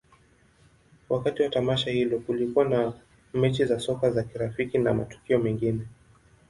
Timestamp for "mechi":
3.33-3.65